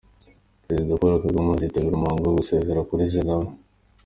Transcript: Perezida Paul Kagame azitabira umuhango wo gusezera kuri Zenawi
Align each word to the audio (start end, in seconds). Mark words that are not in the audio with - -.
Perezida 0.65 0.99
Paul 0.99 1.15
Kagame 1.23 1.49
azitabira 1.53 1.95
umuhango 1.97 2.23
wo 2.25 2.35
gusezera 2.39 2.85
kuri 2.87 3.11
Zenawi 3.13 3.49